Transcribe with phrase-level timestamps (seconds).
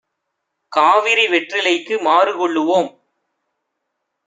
[0.71, 2.91] காவிரி வெற்றிலைக்கு மாறுகொள்ளு வோம்